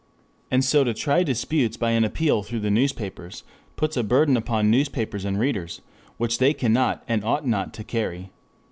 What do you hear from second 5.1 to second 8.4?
and readers which they cannot and ought not to carry.